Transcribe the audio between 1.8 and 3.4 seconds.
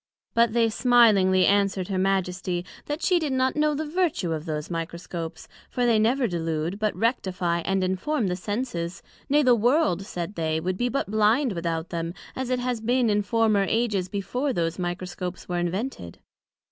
her Majesty, That she did